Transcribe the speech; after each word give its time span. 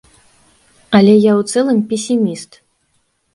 Але 0.99 1.11
я 1.15 1.33
ў 1.39 1.57
цэлым 1.57 1.79
песіміст. 1.93 2.51